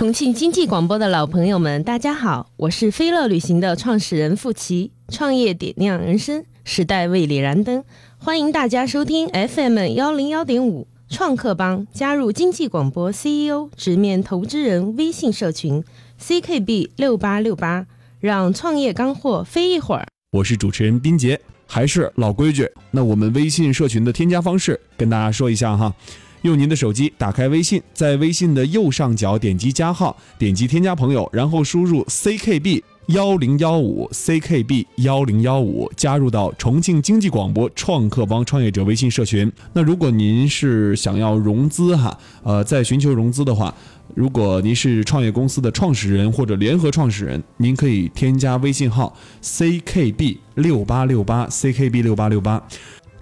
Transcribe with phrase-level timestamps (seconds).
[0.00, 7.84] 重庆经济广播的老朋友们，大家好，我是飞乐旅行的创始人付琪，创业点亮人生，时代为你燃灯，
[8.16, 15.84] 欢迎大家收听 FM 幺零幺点五创客帮，加入经济广播 CEO 直面投资人微信社群
[16.18, 17.86] CKB 六八六八，
[18.20, 20.06] 让创业干货飞一会儿。
[20.32, 25.94] 我是主持人斌杰，还是老规矩，那我们微信社群的添加方式跟大家说一下哈。
[26.42, 39.50] 用您的手机打开微信，在微信的右上角点击加号，点击添加朋友，然后输入 ckb 幺零幺五 ckb 幺零幺五，加入到重庆经济广播创客帮创业者微信社群。
[39.72, 43.74] 那如果您是想要融资哈，呃，在寻求融资的话，
[44.14, 52.62] 如果您是创业公司的创始人或者联合创始人，您可以添加微信号 ckb 六八六八 ckb 六八六八。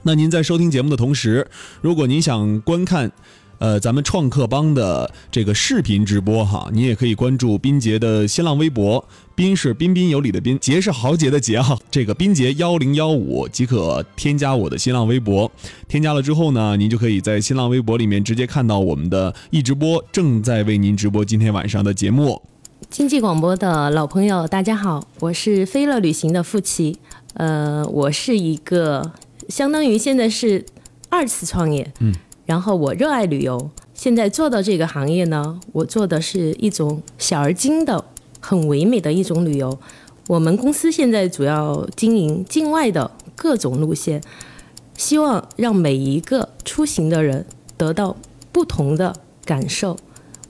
[0.04, 1.48] 那您在收听节目的同时，
[1.80, 3.10] 如果您想观看，
[3.58, 15.50] 呃，咱们创客帮的这个视频直播哈，您也可以关注斌杰的新浪微博，斌是彬彬有礼的彬，杰是豪杰的杰哈，这个斌杰幺零幺五即可添加我的新浪微博。
[15.88, 22.40] 添加了之后呢，您就可以在新浪微博里面直接看到我们的易直播正在为您直播今天晚上的节目。
[22.88, 27.00] 经济广播的老朋友，大家好，我是飞乐旅行的付琪，
[27.34, 29.12] 呃，我是一个。
[29.48, 30.64] 相当于现在是
[31.08, 38.04] 二次创业，嗯，然后我热爱旅游，现在做到这个行业呢，我做的是一种小而精的、
[38.40, 39.78] 很唯美的一种旅游。
[40.26, 44.22] 我们公司现在主要经营境外的各种路线，
[44.98, 47.46] 希望让每一个出行的人
[47.78, 48.14] 得到
[48.52, 49.96] 不同的感受。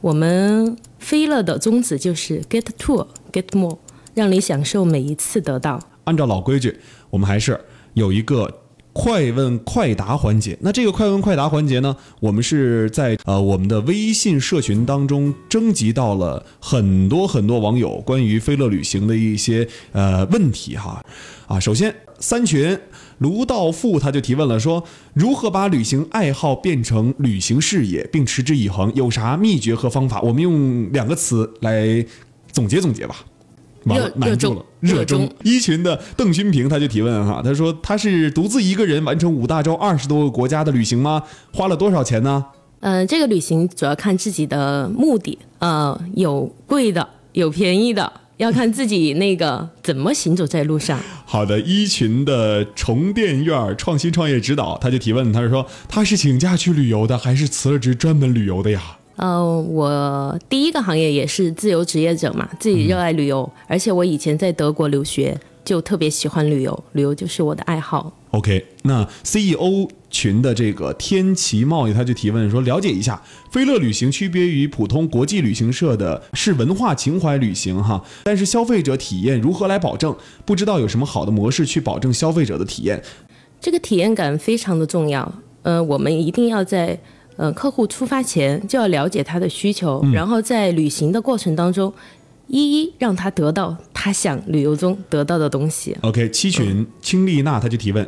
[0.01, 3.79] 我们飞乐的宗旨就是 get tour get more，
[4.15, 5.81] 让你享受每一次得到。
[6.05, 7.61] 按照老规矩，我们还是
[7.95, 8.58] 有一个。
[9.01, 21.01] 快问快答环节，那这个快问快答环节呢，我们是在呃我们的微信社群当中征集到了很多很多网友关于飞乐旅行的一些呃问题哈，
[21.47, 22.77] 啊，首先三群
[23.19, 24.83] 卢道富他就提问了，说
[25.15, 30.21] 如何把旅行爱好变成旅行事业并持之以恒，有啥秘诀和方法？
[30.23, 32.05] 我们用两个词来
[32.51, 33.25] 总结总结吧。
[33.85, 41.23] 热热衷，热衷一群的邓勋平他就提问哈，他说他是独自一个人完成五大洲二十多个国家的旅行吗？
[41.53, 42.45] 花了多少钱呢？
[42.81, 51.01] 嗯，这个旅行主要看自己的目的，呃，有贵的，有便宜的， 要看自己那个怎么行走在路上。
[51.25, 58.81] 好的，一群的重电院创新创业指导他就提问，他是说他是请假去旅游的，还是辞了职专门旅游的呀？
[59.19, 68.13] 呃，我第一个行业也是自由职业者嘛，自己热爱旅游，而且我以前在德国留学，就特别喜欢旅游，旅游就是我的爱好。
[68.31, 73.21] OK，那 CEO 群的这个天齐贸易他就提问说，了解一下，
[73.51, 80.17] 飞乐旅行区别于普通国际旅行社的是文化情怀旅行哈，但是消费者体验如何来保证？
[80.45, 83.03] 不知道有什么好的模式去保证消费者的体验？
[83.61, 86.97] 这个体验感非常的重要，呃，我们一定要在。
[87.39, 91.93] 呃，客户出发前就要了解他的需求，然后在旅行的过程当中，
[92.49, 95.97] 一一让他得到他想旅游中得到的东西。
[96.01, 98.05] OK，七群青丽娜他就提问，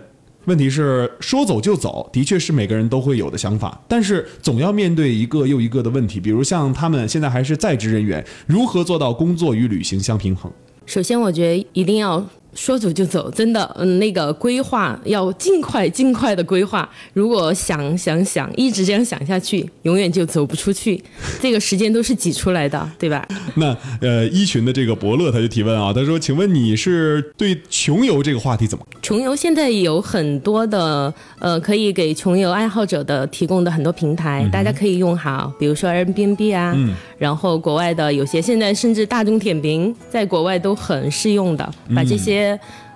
[0.47, 10.51] 问题是说走就走，的确是每个人都会有的想法，但是总要面对一个又一个的问题，比如像他们现在还是在职人员，如何做到工作与旅行相平衡？
[10.87, 12.27] 首先，我觉得一定要。
[12.55, 16.89] 说走就走，真的，嗯，那个规划要尽快尽快的规划。
[17.13, 21.01] 如果想想想，一直这样想下去，永远就走不出去。
[21.41, 23.27] 这个时间都是挤出来的，对吧？
[23.55, 36.77] 那呃，一群的这个伯乐他就提问啊，他说：“请问你是对穷游这个话题怎么？”穷游现在有很多的呃，可以给穷游爱好者的提供的很多平台，大家可以用好，比如说 Airbnb 啊，
[37.17, 42.40] 然后国外的有些现在甚至大众点评在国外都很适用的，把这些。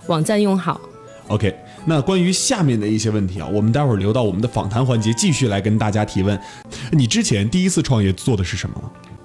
[0.06, 0.81] 网站用好
[1.28, 1.55] ，OK。
[1.87, 6.38] 那关于下面的一些问题啊，我们待会儿留到我们的访谈环节继续来跟大家提问。
[6.91, 8.77] 你之前第一次创业做的是什么？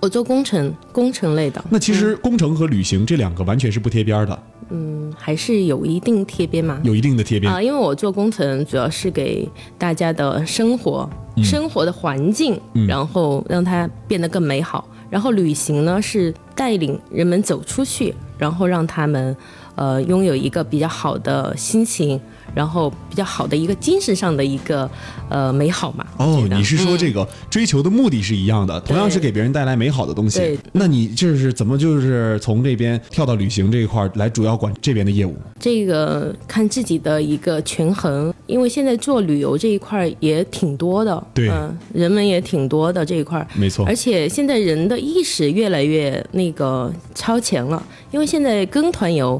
[0.02, 1.64] 我做工程，工程类的。
[1.70, 4.44] 那其实工程和旅行这两个完全是不贴边的。
[4.72, 6.82] 嗯，还是有一定贴边嘛？
[6.84, 11.10] 有一定的贴边啊，因为我做工程主要是给大家的生活、
[11.42, 14.86] 生活的环境，然后让它变得更美好。
[15.10, 19.36] 然后旅行呢，是带领人们走出去，然后让他们。
[19.80, 22.20] 呃，拥有一个比较好的心情，
[22.54, 24.90] 然后比较好的一个精神上的一个
[25.30, 26.06] 呃美好嘛。
[26.18, 30.40] 哦，你是说这个追求的目的是一样的，同样是给别人带来美好的东西。
[30.40, 35.34] 对，那你就是怎么就是从这边跳到旅行这一块来主要管这边的业务？
[35.58, 38.34] 这个看自己的一个权衡。
[38.48, 49.40] 因为现在做旅游这一块也挺多的，对嗯、人们也挺多的这一块儿，没错而，且现在人的意识越来越那个超前了，因为现在跟团游，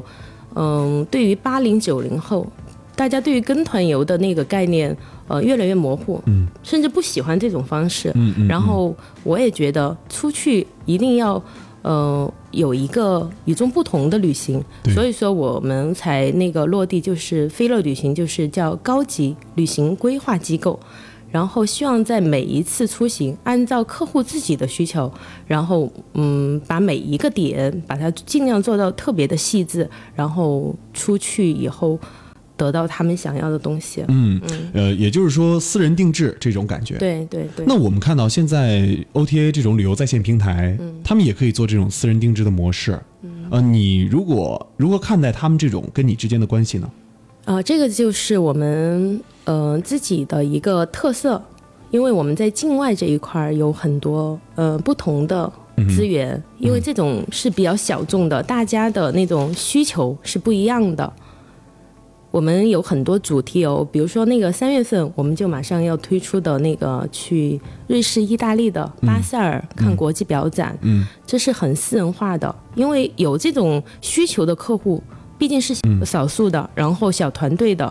[0.54, 2.46] 嗯，对于八零九零后，
[2.96, 4.96] 大家对于跟团游的那个概念，
[5.28, 8.10] 呃，越来越模糊，嗯，甚至不喜欢这种方式。
[8.14, 11.42] 嗯嗯，然后我也觉得出去一定要，
[11.82, 14.62] 呃，有一个与众不同的旅行，
[14.94, 20.78] 所以说我们才那个落地就是飞乐旅行，就是叫高级旅行规划机构。
[21.30, 25.12] 然后希望在每一次出行，按照客户自己的需求，
[25.46, 31.98] 然后嗯，把每一个点把它尽量做到特别的细致，然后出去以后
[32.56, 34.04] 得到他们想要的东西。
[34.08, 34.40] 嗯
[34.74, 36.96] 呃，也就是说私人定制这种感觉。
[36.96, 37.64] 对对对。
[37.66, 42.98] 那我们看到现在 OTA 这种旅游在线平台，嗯他们也可以做这种私人定制的模式。
[43.50, 46.88] 呃，你如果如何看待他们这种跟你之间的关系呢？
[47.50, 51.42] 啊、这个就是我们呃自己的一个特色，
[51.90, 55.52] 因为我们在境外这一块儿有很多呃不同的
[55.88, 61.12] 资源，因为这种是比较小众的，大家的那种需求是不一样的。
[62.30, 75.02] 我们有很多主题游，比如说那个三月份我们就马上要推出的那个去瑞士、意大利的巴塞尔看国际表展，嗯，这是很私人化的，因为有这种需求的客户
[75.40, 77.90] 毕竟是少数的，然后小团队的，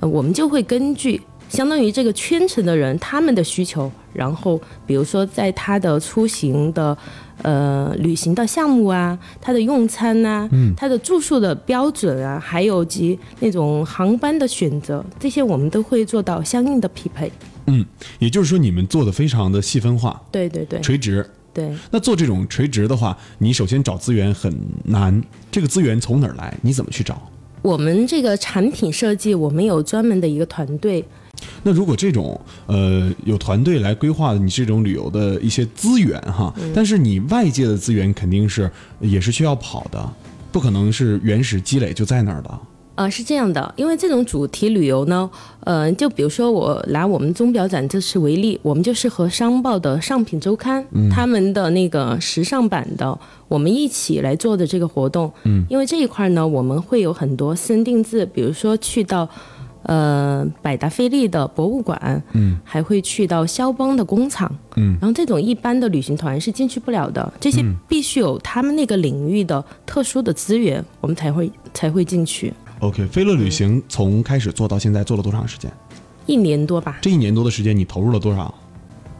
[0.00, 6.98] 呃，我们就会根据相当于这个圈层的人他们的需求，然后比如说在他的出行的
[7.42, 17.30] 呃旅行的项目啊，他的用餐啊，嗯，他的住宿的标准啊，还有及那种航班的选择，这些我们都会做到相应的匹配。
[17.68, 17.86] 嗯，
[18.18, 21.24] 也就是说你们做的非常的细分化、对对对垂直。
[21.52, 21.72] 对。
[21.90, 24.52] 那做这种垂直的话，你首先找资源很
[24.84, 26.56] 难，这个资源从哪儿来？
[26.62, 27.30] 你怎么去找？
[27.62, 31.04] 我们这个产品设计，我们有专门的一个团队，
[31.62, 38.68] 那如果这种呃有团队来规划你这种旅游的一些资源哈，但是你外界的资源肯定是
[38.98, 40.12] 也是需要跑的，
[40.50, 42.58] 不可能是原始积累就在那儿的。
[42.94, 45.28] 呃，是这样的，因为这种主题旅游呢，
[45.60, 53.18] 呃，就比如说我拿我们钟表展这次为例，我们就是和商报的上品周刊、他们的那个时尚版的，
[53.48, 55.32] 我们一起来做的这个活动。
[55.44, 59.28] 嗯，因为这一块呢，我们会有很多私人定制，比如说去到。
[59.84, 72.54] 呃，百达翡丽的博物馆，嗯，还会去到肖邦的工厂，嗯，然后这种一般的旅行团是进去不了的，这些必须有他们那个领域的特殊的资源，我们才会才会进去。
[72.82, 75.70] OK，飞乐旅行从开始做到现在做了多长时间？
[76.26, 78.52] 一年多吧，这一年多的时间，你投入了多少？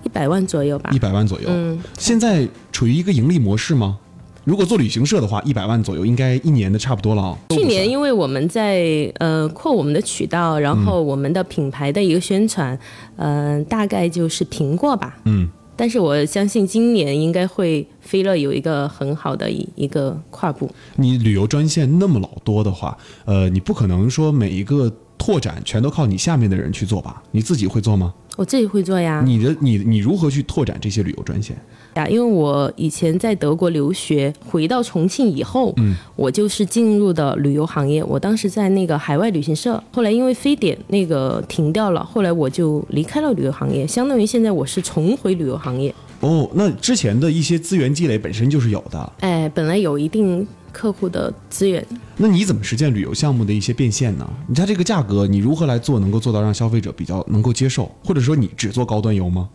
[0.02, 0.98] 一百万左右吧一。
[0.98, 1.46] 百万左右。
[1.48, 3.98] 嗯，现在处于一个盈利模式吗？
[4.42, 7.38] 如果做旅行社的话，一百万左右应该一年的差不多了啊。
[7.50, 12.76] 去年因为我们在呃扩我们的渠道，然后我们的品牌的一个宣传，
[13.14, 15.16] 嗯、大概就是平过吧。
[15.26, 15.48] 嗯，
[15.82, 20.70] 但是我相信今年应该会飞乐有一个很好的一一个跨步。
[20.94, 24.88] 你旅游专线那么老多的话，呃，你不可能说每一个
[25.18, 27.20] 拓展全都靠你下面的人去做吧？
[27.32, 28.14] 你自己会做吗？
[28.36, 31.60] 我自己会做呀，你的你你如何去拓展这些旅游专线？
[31.94, 38.02] 呀，因为我以前在德国留学，回到重庆以后，嗯，我就是进入的旅游行业。
[38.04, 45.94] 我当时在那个海外旅行社，后来因为非典那个停掉了，后来我就离开了旅游行业，相当于现在我是重回旅游行业。
[46.20, 51.84] 哦，那之前的一些资源积累本身就是有的，哎，本来有一定客户的资源，
[52.16, 54.28] 那你怎么实现旅游项目的一些变现呢？
[54.46, 57.90] 你它这个价格，你如何来做能够做到让消费者比较能够接受？
[58.04, 59.48] 或者说你只做高端游吗？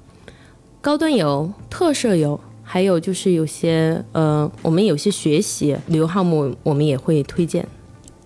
[0.88, 7.68] 高端游、特色游，还有就是有些呃，我们有些学习旅游项目，我们也会推荐。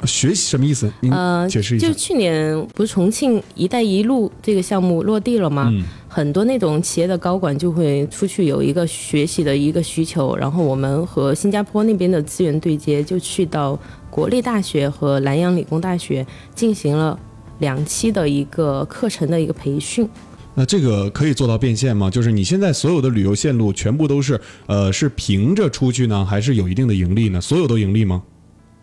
[0.05, 0.93] 学习什么意思？
[0.99, 1.87] 您呃，解释一下。
[1.87, 5.69] 就去年不是重庆“一带一路”这个项目落地了吗？
[5.73, 13.79] 嗯很多那种企业的高管就会出去有一个学习的一个需求，然后我们和新加坡那边的资源对接，就去到
[14.11, 17.17] 国立大学和南洋理工大学进行了
[17.57, 20.07] 两期的一个课程的一个培训。
[20.53, 22.09] 那这个可以做到变现吗？
[22.09, 27.39] 就是你现在所有的旅游线路全部都是呃是凭着出去呢，还是有一定的盈利呢？
[27.39, 28.21] 所有都盈利吗？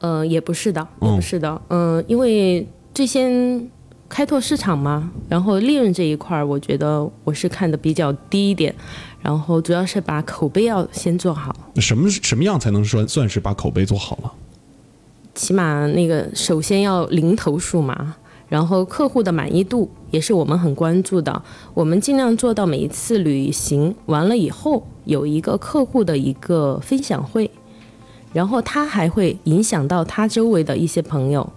[0.00, 3.68] 呃，也不是的，也嗯不是的，嗯、因为最先
[4.08, 8.75] 开拓市场嘛，然后利润这一块儿，我觉得我是看的比较低一点，
[9.20, 14.32] 然后主要是把口碑要先做好，那什么什么样才能算算是把口碑做好了？
[15.34, 18.16] 起码那个首先要零投诉嘛，
[18.48, 21.42] 然后客户的满意度也是我们很关注的，
[21.74, 27.50] 我们尽量做到每一次旅行完了以后有一个客户的一个分享会，
[28.32, 31.52] 然后他还会影响到他周围的一些朋友，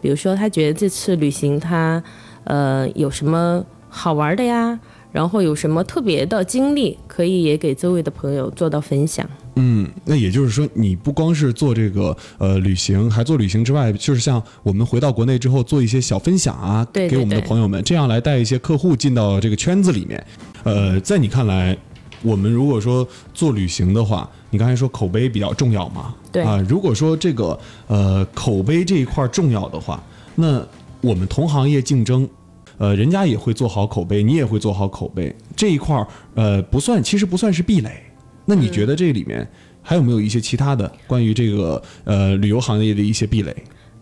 [0.00, 2.02] 比如说他觉得这次旅行他
[2.44, 4.80] 呃有什么好玩的呀，
[5.12, 9.24] 然后有什么特别的经历，可以也给周围的朋友做到分享。
[9.56, 20.26] 嗯，那也就是说，你不光是做这个呃旅行，还做旅行之外，就是像我们回到国内之后做一些小分享啊，对对给我们的朋友们，这样来带一些客户进到这个圈子里面。
[20.64, 21.76] 呃，在你看来，
[22.22, 26.14] 我们如果说做旅行的话，你刚才说口碑比较重要嘛？
[26.32, 30.02] 对啊、如果说这个呃口碑这一块重要的话，
[30.34, 30.60] 那
[31.00, 32.28] 我们同行业竞争。
[32.76, 38.02] 呃，人家也会做好口碑，你也会做好口碑，这一块儿，呃，不算，其实不算是壁垒。
[38.44, 39.46] 那你觉得这里面
[39.82, 43.54] 还有没有一些其他的关于这个呃旅游行业的一些壁垒？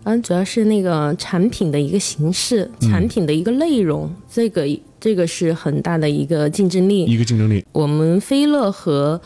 [0.04, 4.66] 嗯，主要是那个产品的一个形式，产品的一个内容，这个
[4.98, 7.04] 这个是很大的一个竞争力。
[7.04, 9.20] 一个竞争力，我们飞乐和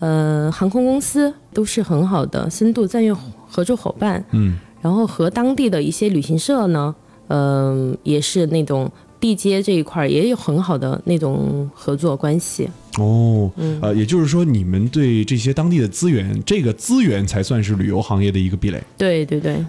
[0.00, 3.10] 呃航空公司都是很好的深度战略
[3.48, 6.94] 合作伙伴，嗯，然后和当地的一些旅行社呢，
[7.28, 12.68] 嗯、也是那种地接这一块儿也有很好的那种合作关系。
[12.98, 18.82] 哦，呃，也就是说，你们对这些当地的资源，这个资源才算是旅游行业的一个壁垒。
[18.96, 19.64] 对对对，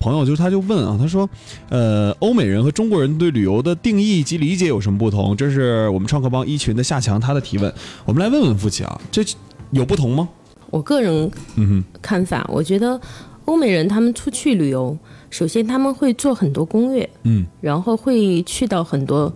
[0.00, 1.28] 朋友就他就问啊，他说，
[1.68, 5.36] 呃，欧美人和中国人对旅游的定义及理解有什么不同？
[5.36, 7.72] 这是我们创客帮一群的夏强他的提问，
[8.04, 9.24] 我们来问问夫妻啊，这
[9.70, 10.28] 有不同吗？
[10.70, 13.00] 我个人嗯看法，我觉得
[13.44, 14.96] 欧美人他们出去旅游，
[15.32, 19.32] 首先他们会做很多攻略，嗯然后会去到很多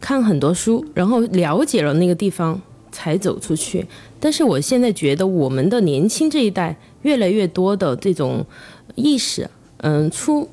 [0.00, 2.58] 看很多书，然后了解了那个地方
[2.90, 3.86] 才走出去。
[4.18, 8.44] 但是我现在觉得我们的年轻这一代越来越多的这种
[8.94, 9.48] 意识，
[9.82, 10.48] 嗯，出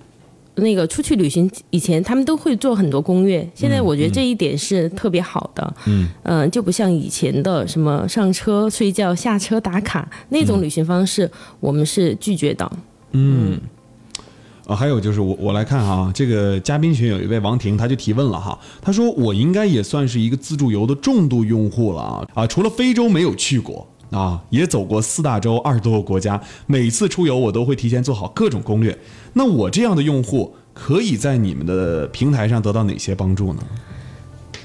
[0.56, 3.50] 那个出去旅行以前，他们都会做很多攻略。
[3.56, 12.70] 现在我觉得这一点是特别好的，嗯嗯，就不像以前的什么上车睡觉、下车打卡那种旅行方式，我们是拒绝的。
[13.14, 13.58] 嗯。
[14.66, 28.98] 啊，还有就是我我来看啊，这个嘉宾群有一位王婷，他就提问了哈，他说我应该也算是一个自助游的重度用户了啊啊，除了非洲没有去过啊，也走过四大洲二十多个国家，每次出游我都会提前做好各种攻略。
[29.34, 33.64] 那我这样的用户可以在你们的平台上得到哪些帮助呢？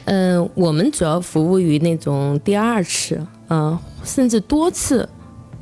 [0.05, 5.09] 嗯，我们主要服务于那种第二次，嗯、甚至多次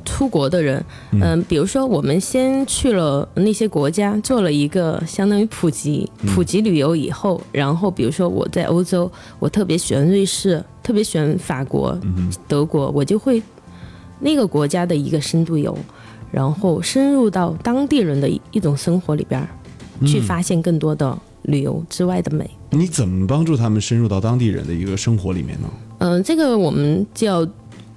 [0.07, 0.83] 出国的人。
[1.11, 11.99] 嗯、比如说我们先去了那些国家，做了一个相当于普及普及旅游以后，然后比如说我在欧洲，我特别喜欢瑞士，特别喜欢法国、
[12.47, 13.43] 德国，我就会
[14.19, 15.77] 那个国家的一个深度游，
[16.31, 19.47] 然后深入到当地人的一一种生活里边儿，
[20.07, 22.49] 去发现更多的旅游之外的美。
[22.71, 25.67] 你怎么帮助他们深入到当地人的一个生活里面呢？
[25.99, 27.47] 嗯、这个我们就要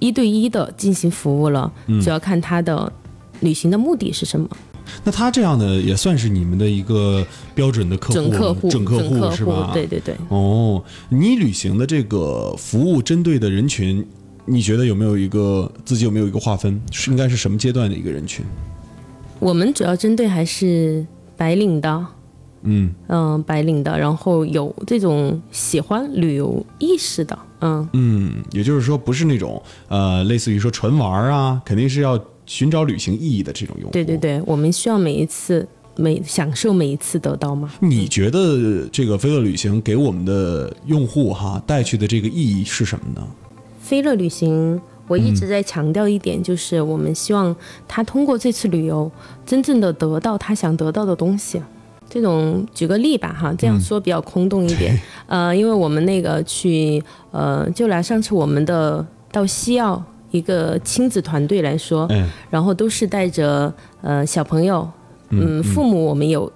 [0.01, 1.71] 一对一的进行服务了，
[2.03, 2.91] 主要看他的
[3.39, 4.49] 旅行的目的是什么。
[5.05, 9.69] 那他这样的也算是你们的一个标准的客户了，准客户是吧？
[9.71, 10.13] 对对对。
[10.27, 14.05] 哦，你旅行的这个服务针对的人群，
[14.45, 16.81] 你觉得有没有一个自己有没有一个划分？
[16.91, 18.43] 是应该是什么阶段的一个人群？
[19.39, 21.05] 我们主要针对还是
[21.37, 22.05] 白领的，
[22.63, 33.91] 嗯嗯、白领的，然后有这种喜欢旅游意识的，嗯，嗯，也就是说不是那种呃，类似于说纯玩儿啊，肯定是要寻找旅行意义的这种用户。
[33.91, 34.17] 对对。
[34.17, 37.71] 对，我们需要每一次每享受每一次得到吗？
[37.79, 43.27] 你觉得这个飞乐旅行给我们的用户哈带去的这个意义是什么呢？
[43.79, 47.55] 飞乐旅行，我一直在强调一点，就是我们希望
[47.87, 49.11] 他通过这次旅游，
[49.45, 51.61] 真正的得到他想得到的东西。
[52.13, 54.99] 这种举个例吧，哈，这样说比较空洞一点。
[55.27, 57.01] 呃，因为我们那个去，
[57.31, 62.29] 呃，就拿上次我们的到西澳一个亲子团队来说，嗯。
[62.49, 64.85] 然后都是带着呃小朋友，
[65.29, 66.51] 嗯，父母我们有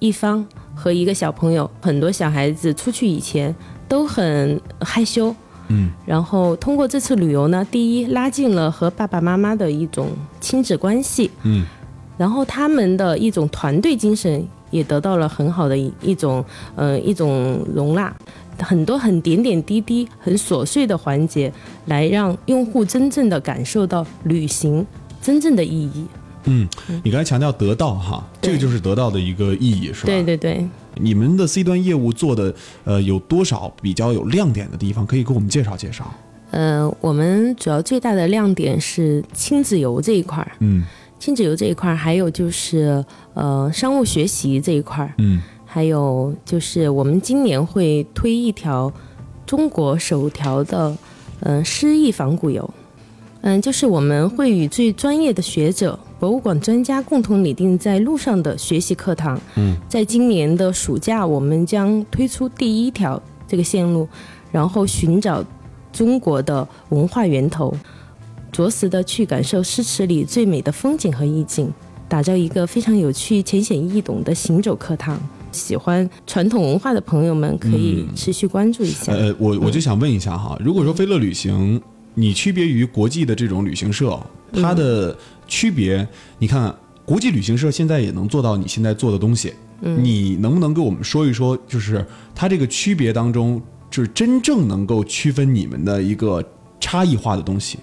[0.00, 3.54] 一方和一个小朋友，很多小孩子出去以前
[3.86, 5.32] 都很害羞，
[5.68, 11.64] 嗯，然后通过这次旅游呢，第一拉近了和爸爸妈妈的一种亲子关系，嗯，
[12.16, 16.44] 然后他们的一种团队精神也得到了很好的一一种
[16.76, 18.14] 呃一种容纳。
[18.60, 21.52] 很多很点点滴滴、很琐碎的环节，
[21.86, 24.84] 来让用户真正的感受到旅行
[25.22, 26.04] 真正的意义。
[26.44, 26.66] 嗯，
[27.04, 30.06] 你刚才强调得到哈，这个就是得到的一个意义是吧？
[30.06, 36.12] 对对对，你们的 C 端业务做的呃有多少比较有亮点的地方，可以给我们介绍介绍？
[36.50, 40.84] 呃，我们主要最大的亮点是亲子游这一块儿，嗯
[41.18, 48.90] 亲子游这一块儿，还有就是呃商务学习这一块儿，嗯还有就是我们今年会推一条
[49.44, 50.90] 中国首条的
[51.40, 52.68] 嗯、呃诗意仿古游，
[53.42, 59.38] 嗯、就是我们会与最专业的学者博物馆专家共同拟定在路上的学习课堂。
[59.56, 64.08] 嗯，在今年的暑假，我们将推出第一条这个线路，
[64.50, 65.44] 然后寻找
[65.92, 67.72] 中国的文化源头，
[68.58, 71.72] 着实的去感受诗词里最美的风景和意境，
[72.08, 75.16] 打造一个非常有趣、浅显易懂的行走课堂。
[75.52, 79.12] 喜欢传统文化的朋友们可以持续关注一下。
[79.12, 81.80] 呃，我我就想问一下哈，如果说飞乐旅行，
[82.14, 84.18] 你区别于国际的这种旅行社，
[84.54, 86.04] 它的区别，
[86.40, 86.74] 你看
[87.04, 96.44] 国际旅行社现在也能做到你现在做的东西，你能不能给我们说一说，就是它这个区别当中，就是真正能够区分你们的一个
[96.80, 97.78] 差异化的东西？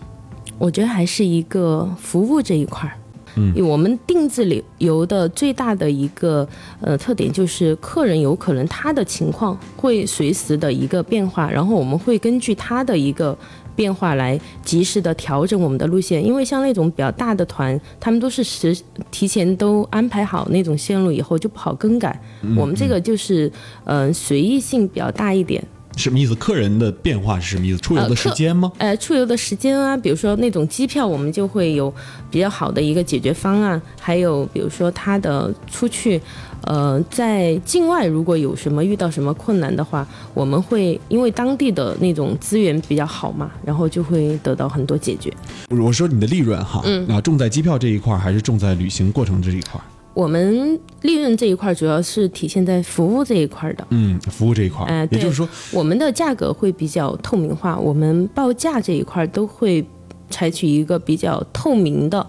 [0.58, 2.96] 我觉得还是一个服务这一块儿。
[3.38, 6.48] 嗯，我们定制旅游的最大的一个
[6.80, 13.38] 呃特点就是，客人有可能他的情况会随时的一个变化，然后我们会根据他的一个
[13.76, 16.26] 变化来及时的调整我们的路线。
[16.26, 18.74] 因为像那种比较大的团，他们都是实
[19.12, 22.18] 提前都安排好那种线路以后就不好更改。
[22.56, 23.52] 我们这个就是
[23.84, 25.62] 嗯、呃随意性比较大一点。
[25.96, 26.36] 什么意思？
[26.36, 27.78] 客人的变化是什么意思？
[27.80, 28.72] 出游的时间吗？
[28.78, 31.94] 呃，出游的时间啊，比如说那种机票，我们就会有
[32.30, 33.82] 比较好的一个解决方案。
[34.00, 36.22] 还有比如说他的出去，
[36.62, 45.34] 呃，在境外如果有什么遇到什么困难的话，我们会因为当地的那种资源比较好嘛，然后就会得到很多解决。
[45.70, 49.84] 我说你的利润哈，嗯啊，重在机票这一块儿，还是重在旅行过程这一块儿？
[50.16, 53.86] 我们利润这一块主要是体现在服务这一块的。
[53.90, 59.86] 嗯，服务这一块儿，哎对也就是说，我们的价格会比较透明化，我们报价这一块都会
[60.32, 62.26] 采取一个比较透明的，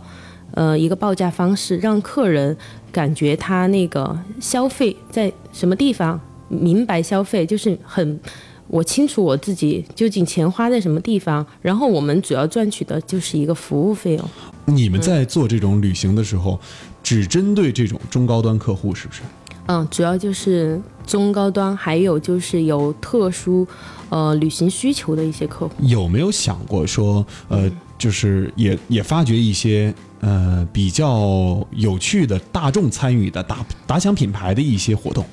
[0.50, 2.54] 呃，一个报价方式，让客人
[2.92, 8.20] 感觉他那个消费在什么地方，明白消费，就是很。
[8.68, 14.28] 我清楚我自己究竟钱花在什么地方，然后我们主要赚取的就是一个服务费用。
[14.64, 16.58] 你们在做这种旅行的时候，
[17.02, 19.22] 只针对这种中高端客户，是不是？
[19.68, 23.66] 嗯，主要就是中高端，还有就是有特殊
[24.10, 25.74] 呃旅行需求的一些客户。
[25.80, 35.24] 有没有想过说，呃，就是也也发掘一些呃比较有趣的大众参与的打打响品牌的一些活动？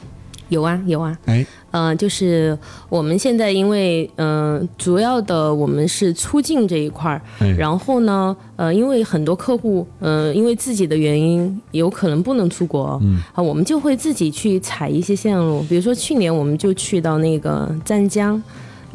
[0.54, 1.18] 有啊，有啊。
[1.26, 18.42] 哎，呃，就是我们现在因为嗯、呃主要的我们是出境这一块儿，哎然后呢，呃，因为很多客户，呃，因为自己的原因，有可能不能出国，嗯，啊，我们就会自己去采一些线路，比如说去年我们就去到那个湛江。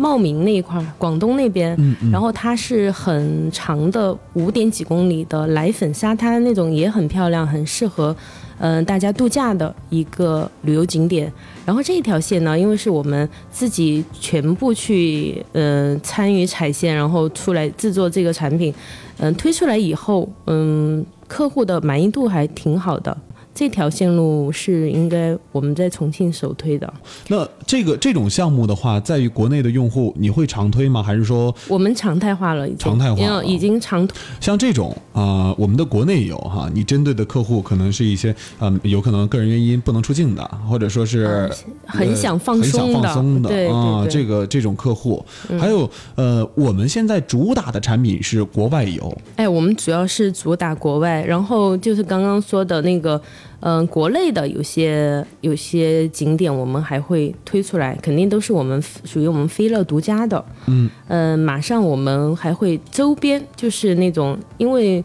[0.01, 1.77] 茂名那一块儿，广东那边，
[2.12, 8.14] 然后它是很长的五点几公里的奶粉沙滩，那种也很漂亮，很适合，
[8.59, 11.33] 嗯、大家度假的一个旅游景点。
[11.64, 18.73] 然后这一条线呢，因为是我们自己全部去嗯参与采线，然后出来制作这个产品，
[19.18, 23.16] 嗯、推出来以后，嗯，客户的满意度还挺好的。
[23.59, 26.94] 这条线路是应该我们在重庆首推的，
[27.27, 31.03] 那这个这种项目的话，在于国内的用户，你会常推吗？
[31.03, 33.44] 还是说我们常态化了已经，常态化了？
[33.44, 34.09] 已经常
[34.40, 41.51] 像这种啊、我们的国内有哈，你针对的客户可能是一些嗯、有可能个人原因不能出境的，或者说是、
[41.85, 44.09] 很想放呃很松的，想放松的啊，对。
[44.09, 45.25] 这个这种客户，
[45.59, 53.21] 还有呃，我们现在主打的产品是国外游，哎，我们主要是主打国外，然后就是刚刚说的那个，
[53.61, 60.44] 嗯、国内的有些有些景点我们还会推出来，肯定都是我们属于我们飞乐独家的。
[60.66, 65.05] 嗯，呃，马上我们还会周边，就是那种因为。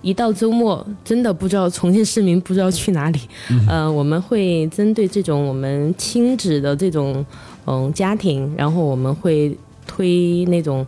[0.00, 3.18] 一到周末，真的不知道重庆市民不知道去哪里。
[3.66, 7.26] 呃，我们会针对这种我们亲子的这种
[7.66, 9.54] 嗯家庭，然后我们会
[9.88, 10.86] 推那种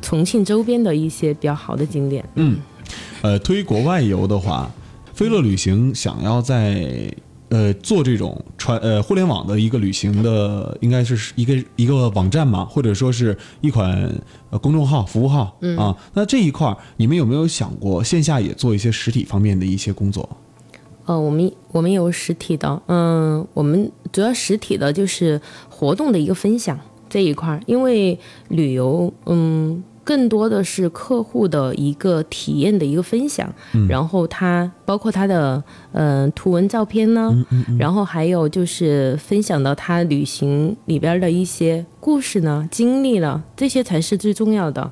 [0.00, 2.24] 重庆周边的一些比较好的景点。
[2.36, 2.56] 嗯
[3.20, 4.70] 呃，推国外游的话，
[5.20, 7.14] 飞乐旅行想要在
[7.50, 14.10] 呃做这种传呃互联网的一个旅行的，应该是一个一个网站嘛，或者说是一款
[14.48, 15.94] 呃公众号、服务号、啊。
[16.14, 20.26] 那这一块儿，你们有没有想过线下也做一些实体方面的一些工作？
[21.04, 26.80] 呃，我们我们有实体的，嗯，我们主要实体的就是活动的一个分享
[27.10, 33.48] 这一块儿，因为旅游，嗯，更多的是客户的一个体验的一个分享，
[33.88, 37.32] 然后它包括它的嗯、呃图文照片呢，
[37.78, 44.90] 然后还有就是分享到他旅行里边的一些故事呢、经历了，这些才是最重要的。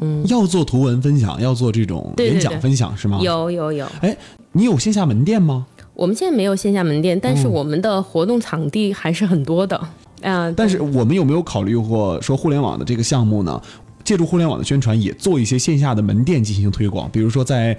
[0.00, 3.18] 嗯要做图文分享，要做这种演讲对分享是吗？。
[3.20, 4.16] 有有有，哎
[4.52, 5.66] 你有线下门店吗？
[5.92, 9.78] 我们现在没有线下门店，但是我们的活动场地还是很多的。
[10.22, 13.60] 啊、但是我们有没有考虑过说互联网的这个项目呢？
[14.06, 17.76] 借助互联网的宣传，也做一些线下的门店进行推广，比如说在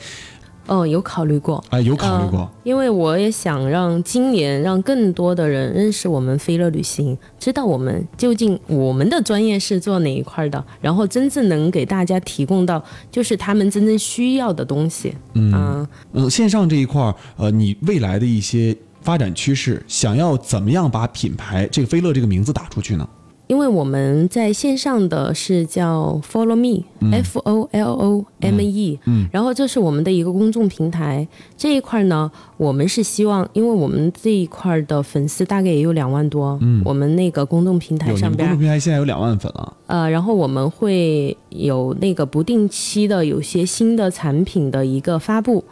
[0.68, 1.64] 哦，有考虑过。
[1.70, 2.40] 哎，有考虑过。
[2.42, 15.16] 呃因为我也想让今年让更多的人认识我们飞乐旅行，知道我们究竟我们的专业是做哪一块的，然后真正能给大家提供到就是他们真正需要的东西。
[15.36, 23.08] 嗯嗯，线上这一块儿，呃，你未来的一些发展趋势，想要怎么样把品牌这个飞乐这个名字打出去呢？
[23.48, 29.28] 因为我们在线上的是叫 Follow Me，F、O L O M E，嗯。
[29.32, 31.26] 然后这是我们的一个公众平台。
[31.56, 36.82] 这一块呢，我们是希望，因为我们这一块的粉丝大概也有两万多，嗯。
[36.86, 39.74] 我们那个公众平台上边们公众，平台现在有两万粉了。
[39.88, 45.64] 呃，然后我们会有那个不定期的有些新的产品的一个发布，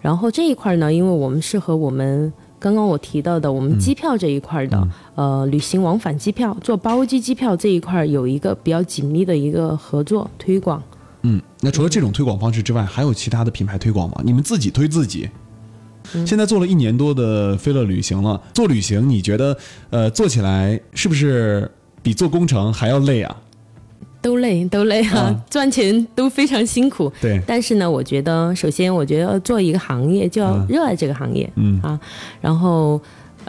[0.00, 10.80] 然后这一块呢，因为我们是和我们刚刚我提到的我们机票这一块的，呃，旅行往返机票做包机机票这一块有一个比较紧密的一个合作推广。
[11.22, 14.20] 嗯，那除了这种推广方式之外，还有其他的品牌推广吗？
[14.22, 15.28] 你们自己推自己？
[16.26, 19.56] 现在做了一年多的飞乐旅行了，做旅行你觉得，
[19.90, 21.70] 呃，做起来是不是
[22.02, 23.36] 比做工程还要累啊？
[24.22, 25.18] 都累，都累啊！
[25.18, 27.10] 啊赚钱都非常辛苦。
[27.20, 31.98] 对，但是呢，我觉得首先，我觉得做一个行业就要嗯热爱这个行业，嗯啊，
[32.40, 33.00] 然后，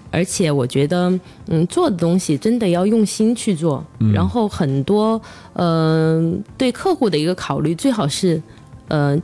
[0.09, 1.11] 而且我觉得，
[1.47, 5.21] 嗯，做的东西真的要用心去做，嗯然后很多，
[5.53, 8.41] 嗯、对客户的一个考虑，最好是，
[8.87, 9.17] 呃，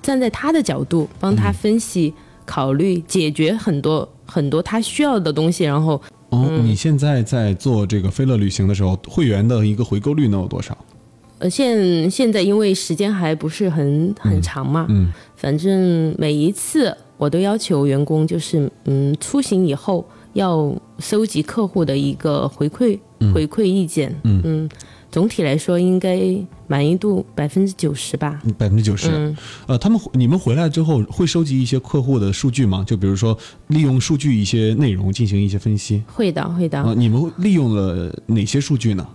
[0.00, 2.14] 站在他的角度帮嗯他分析、
[2.46, 10.76] 考虑、解决很多很多他需要的东西，然后哦，嗯你现在在做这个飞乐旅行的时候，会员的一个回购率能有多少？
[11.38, 22.98] 呃，现现在因为时间还不是很很长嘛，嗯反正每一次我都要求员工，就是嗯，出行以后要收集客户的一个回馈、
[23.34, 24.68] 回馈意见，嗯
[25.10, 26.20] 总体来说应该
[26.66, 28.42] 满意度百分之九十吧。
[28.58, 29.08] 百分之九十。
[29.12, 29.36] 嗯，
[29.68, 32.82] 呃，他们你们回来之后会收集一些客户的数据吗？
[32.84, 33.36] 就比如说
[33.68, 36.02] 利用数据一些内容进行一些分析。
[36.08, 36.80] 会的，会的。
[36.80, 39.06] 啊、你们利用了哪些数据呢？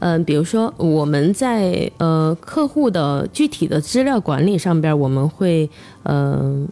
[0.00, 5.68] 嗯、比如说我们在呃客户的具体的资料管理上边，我们会
[6.02, 6.66] 呃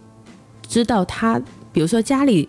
[0.67, 1.41] 知道他，
[1.73, 2.49] 比如说家里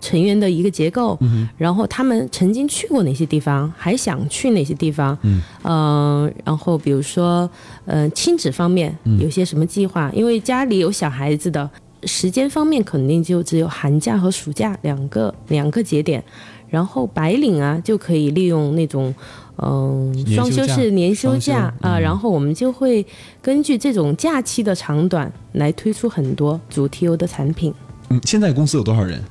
[0.00, 1.18] 成员的一个结构，
[1.56, 5.42] 然后他们曾经去过哪些地方，还想去哪些地方，嗯。
[5.62, 7.48] 呃然后比如说
[7.86, 11.70] 呃亲子方面有些什么计划，因为家里有小孩子的。
[12.04, 16.20] 时间方面肯定就只有寒假和暑假两个两个节点，
[16.68, 19.14] 然后白领啊就可以利用那种
[19.58, 23.04] 嗯、双休是年休假啊、嗯然后我们就会
[23.40, 27.72] 根据这种假期的长短来推出很多主题游的产品。
[28.08, 29.22] 嗯，现在公司有多少人？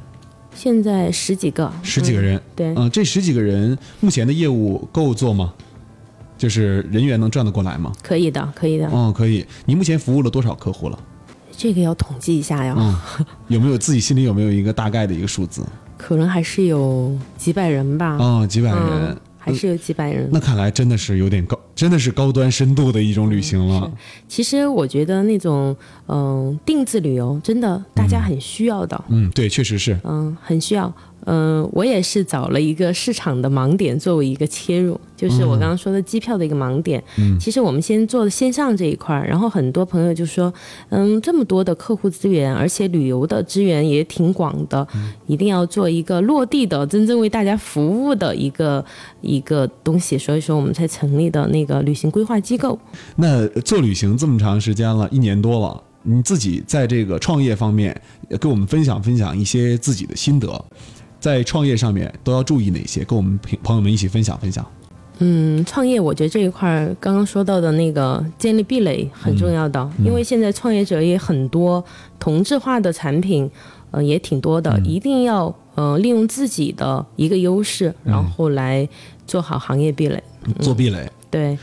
[0.54, 2.38] 现在十几个，十几个人。
[2.38, 5.54] 嗯对，嗯、这十几个人目前的业务够做吗？
[6.38, 7.92] 就是人员能转得过来吗？
[8.04, 8.90] 可以的，可以的。
[8.94, 9.46] 嗯，可以。
[9.66, 11.00] 你目前服务了多少客户了？
[11.56, 12.96] 这个要统计一下呀，嗯，
[13.48, 15.64] 有没有自己心里有没有一个大概的一个数字？
[15.98, 18.18] 可能还是有几百人吧。
[18.18, 18.80] 哦，几百人。
[18.80, 20.30] 嗯，还是有几百人。
[20.32, 23.92] 那看来真的是有点高，真的是高端深度的一种旅行了。
[24.28, 25.76] 其实我觉得那种
[26.08, 30.00] 嗯、定制旅游真的大家很需要的，嗯，对，确实是。
[30.04, 30.94] 嗯，很需要。
[31.26, 37.04] 嗯，我也是找了一个市场的盲点作为一个切入，就是我刚刚说的机票的一个盲点。
[37.18, 40.54] 嗯其实我们先做的线上这一块儿，然后很多朋友就说，
[40.90, 44.88] 嗯，这么多的客户资源，而且旅游的资源也挺广的，
[45.28, 48.84] 一定要做一个落地的、真正为大家服务的一个
[49.22, 52.78] 一个东西，所以说我们才成立的那个旅行规划机构。
[53.16, 60.48] 那做旅行这么长时间了，一年多了，你自己在这个创业方面，呃跟我们分享分享一些自己的心得，
[61.22, 63.06] 在创业上面都要注意哪些？
[63.06, 64.66] 跟我们朋朋友们一起分享分享。
[65.20, 71.84] 嗯，创业我觉得这一块儿刚刚说到的那个建立壁垒很重要的，因为现在创业者也很多，
[72.20, 73.48] 同质化的产品，
[73.92, 78.90] 呃也挺多的，一定要呃利用自己的一个优势，然后来
[79.28, 80.24] 做好行业壁垒。
[80.60, 81.56] 做壁垒，对，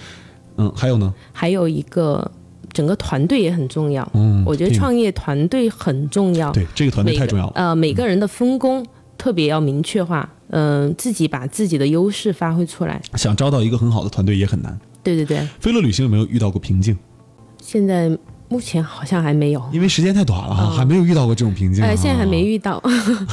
[0.57, 1.13] 嗯，还有呢？
[1.33, 2.31] 还有一个
[2.73, 4.09] 整个团队也很重要。
[4.15, 7.53] 嗯，我觉得创业团队很重要，对这个团队太重要了。
[7.57, 8.87] 呃，每个人的分工
[9.19, 13.03] 特别要明确化，嗯、自己把自己的优势发挥出来。
[13.15, 14.79] 想招到一个很好的团队也很难。
[15.03, 16.97] 对对对，飞乐旅行有没有遇到过瓶颈？
[17.61, 18.17] 现在
[18.49, 19.63] 目前好像还没有。
[19.73, 21.89] 因为时间太短了哈，嗯还没有遇到过这种瓶颈、啊。
[21.89, 22.83] 呃，现在还没遇到。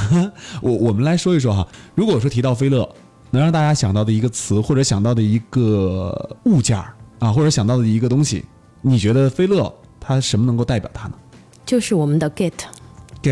[0.61, 2.89] 我我们来说一说哈，如果说提到飞乐，
[3.31, 8.43] 能让大家想到的一个词，或者想到的一个物件儿啊，或者想到的一个东西，
[8.81, 11.13] 你觉得飞乐它什么能够代表它呢
[11.65, 12.51] 就是我们的 get？get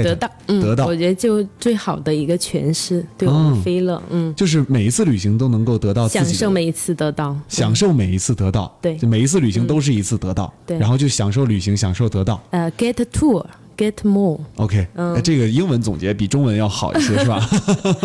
[0.01, 13.45] 得到，嗯，得到我觉得就最好的一个诠释，对我们嗯飞乐，嗯，就是每一次旅行都能够得到自己享受每一次得到，享受每一次得到，对就每一次旅行都是一次得到，对然后就享受旅行，享受得到，呃，get tour
[13.77, 14.39] get more。
[14.55, 17.39] OK，嗯哎这个英文总结比中文要好一些， 是吧？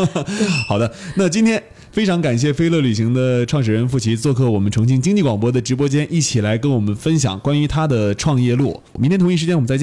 [0.68, 8.80] 好的，那今天非常感谢飞乐旅行的创始人付琪做客我们重庆经济广播的直播间，一起来跟我们分享关于他的创业路。
[8.98, 9.78] 明天同一时间我们再见。